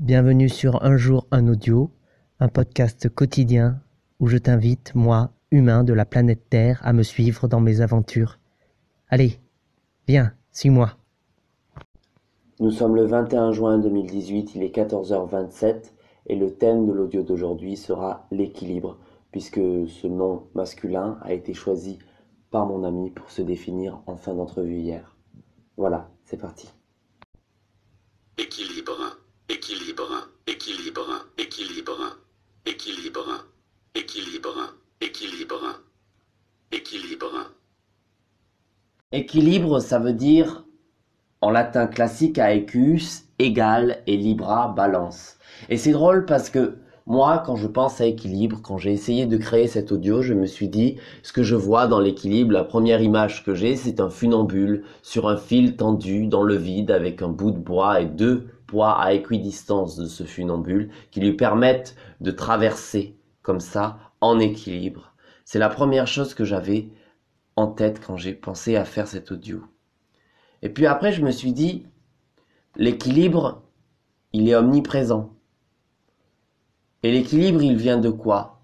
[0.00, 1.90] Bienvenue sur Un jour un audio,
[2.38, 3.82] un podcast quotidien
[4.18, 8.38] où je t'invite, moi, humain de la planète Terre, à me suivre dans mes aventures.
[9.10, 9.38] Allez,
[10.08, 10.96] viens, suis-moi.
[12.60, 15.92] Nous sommes le 21 juin 2018, il est 14h27
[16.28, 18.96] et le thème de l'audio d'aujourd'hui sera l'équilibre,
[19.32, 21.98] puisque ce nom masculin a été choisi
[22.50, 25.14] par mon ami pour se définir en fin d'entrevue hier.
[25.76, 26.70] Voilà, c'est parti.
[28.38, 29.20] Équilibre,
[29.50, 32.18] équilibre, équilibre, équilibre,
[32.64, 33.46] équilibre,
[33.94, 35.82] équilibre, équilibre,
[36.70, 37.52] équilibre.
[39.12, 40.66] Équilibre, ça veut dire
[41.40, 45.36] en latin classique aequus, égal et libra, balance.
[45.68, 49.36] Et c'est drôle parce que moi, quand je pense à équilibre, quand j'ai essayé de
[49.36, 53.02] créer cet audio, je me suis dit, ce que je vois dans l'équilibre, la première
[53.02, 57.30] image que j'ai, c'est un funambule sur un fil tendu dans le vide avec un
[57.30, 62.30] bout de bois et deux poids à équidistance de ce funambule qui lui permettent de
[62.30, 65.14] traverser comme ça en équilibre.
[65.44, 66.90] C'est la première chose que j'avais
[67.56, 69.64] en tête quand j'ai pensé à faire cet audio.
[70.62, 71.86] Et puis après, je me suis dit,
[72.76, 73.62] l'équilibre,
[74.32, 75.34] il est omniprésent.
[77.02, 78.62] Et l'équilibre, il vient de quoi?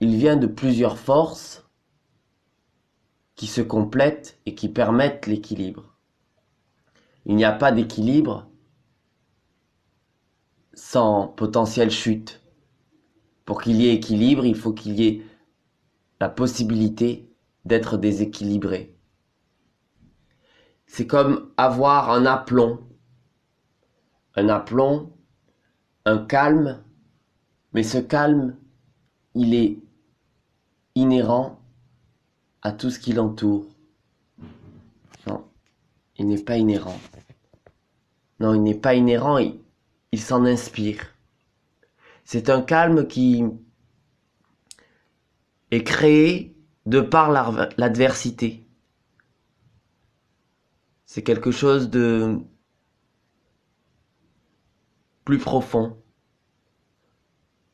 [0.00, 1.66] Il vient de plusieurs forces
[3.34, 5.96] qui se complètent et qui permettent l'équilibre.
[7.24, 8.48] Il n'y a pas d'équilibre
[10.74, 12.42] sans potentielle chute.
[13.44, 15.22] Pour qu'il y ait équilibre, il faut qu'il y ait
[16.20, 17.31] la possibilité
[17.64, 18.96] d'être déséquilibré.
[20.86, 22.80] C'est comme avoir un aplomb.
[24.34, 25.12] Un aplomb,
[26.04, 26.82] un calme,
[27.72, 28.56] mais ce calme,
[29.34, 29.78] il est
[30.94, 31.60] inhérent
[32.62, 33.66] à tout ce qui l'entoure.
[35.26, 35.44] Non,
[36.16, 36.98] il n'est pas inhérent.
[38.40, 41.14] Non, il n'est pas inhérent, il, s'en inspire.
[42.24, 43.44] C'est un calme qui
[45.70, 46.51] est créé
[46.86, 47.30] de par
[47.76, 48.66] l'adversité.
[51.04, 52.38] C'est quelque chose de
[55.24, 55.96] plus profond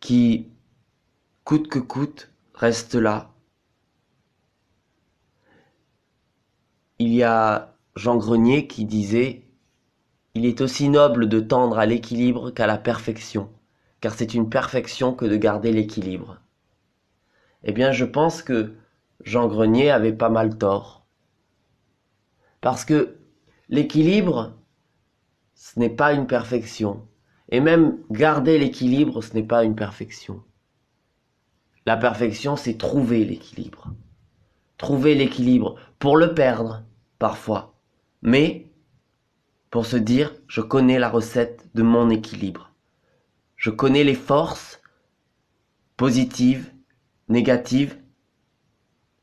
[0.00, 0.48] qui,
[1.44, 3.30] coûte que coûte, reste là.
[6.98, 9.42] Il y a Jean Grenier qui disait
[10.34, 13.50] Il est aussi noble de tendre à l'équilibre qu'à la perfection,
[14.00, 16.40] car c'est une perfection que de garder l'équilibre.
[17.64, 18.74] Eh bien, je pense que
[19.22, 21.06] Jean Grenier avait pas mal tort.
[22.60, 23.18] Parce que
[23.68, 24.54] l'équilibre,
[25.54, 27.06] ce n'est pas une perfection.
[27.48, 30.42] Et même garder l'équilibre, ce n'est pas une perfection.
[31.84, 33.88] La perfection, c'est trouver l'équilibre.
[34.78, 36.84] Trouver l'équilibre pour le perdre,
[37.18, 37.74] parfois.
[38.22, 38.72] Mais
[39.70, 42.72] pour se dire, je connais la recette de mon équilibre.
[43.56, 44.80] Je connais les forces
[45.96, 46.72] positives,
[47.28, 48.01] négatives.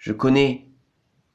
[0.00, 0.66] Je connais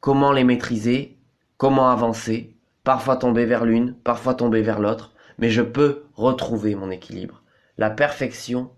[0.02, 1.18] comment les maîtriser,
[1.56, 6.92] comment avancer, parfois tomber vers l'une, parfois tomber vers l'autre mais je peux retrouver mon
[6.92, 7.44] équilibre.
[7.78, 8.72] La perfection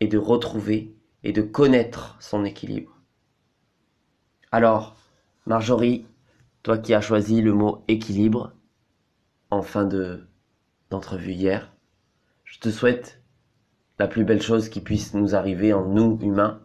[0.00, 0.94] est de retrouver
[1.24, 3.00] et de connaître son équilibre.
[4.52, 4.96] Alors,
[5.46, 6.06] Marjorie,
[6.62, 8.52] toi qui as choisi le mot équilibre
[9.50, 10.26] en fin de
[10.90, 11.74] d'entrevue hier,
[12.44, 13.22] je te souhaite
[13.98, 16.62] la plus belle chose qui puisse nous arriver en nous humains,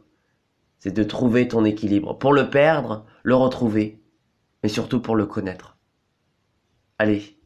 [0.84, 2.18] c'est de trouver ton équilibre.
[2.18, 4.02] Pour le perdre, le retrouver,
[4.62, 5.78] mais surtout pour le connaître.
[7.00, 7.38] Allez,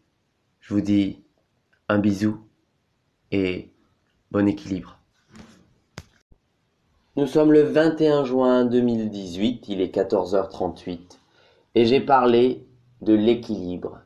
[0.60, 1.22] je vous dis
[1.88, 2.40] un bisou
[3.32, 3.70] et
[4.32, 4.98] bon équilibre.
[7.16, 10.98] Nous sommes le 21 juin 2018, il est 14h38
[11.76, 12.66] et j'ai parlé
[13.04, 14.00] de l'équilibre.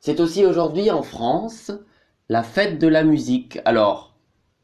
[0.00, 1.70] C'est aussi aujourd'hui en France
[2.28, 3.60] la fête de la musique.
[3.64, 4.16] Alors,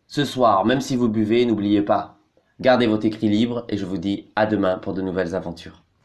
[0.08, 2.17] ce soir, même si vous buvez, n'oubliez pas,
[2.60, 5.82] gardez votre équilibre et je vous dis à demain pour de nouvelles aventures.